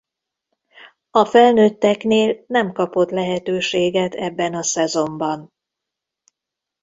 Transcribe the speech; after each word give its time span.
A 1.11 1.25
felnőtteknél 1.25 2.43
nem 2.47 2.71
kapott 2.71 3.09
lehetőséget 3.09 4.15
ebben 4.15 4.53
a 4.53 4.63
szezonban. 4.63 5.51